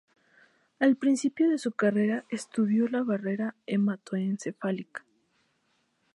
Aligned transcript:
Al 0.79 0.95
principio 0.95 1.47
de 1.51 1.59
su 1.59 1.73
carrera, 1.73 2.25
estudió 2.31 2.87
la 2.87 3.03
barrera 3.03 3.53
hematoencefálica. 3.67 5.03